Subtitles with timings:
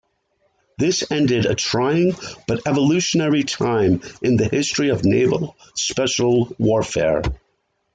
[0.79, 2.13] This ended a trying
[2.47, 7.21] but evolutionary time in the history of Naval Special Warfare.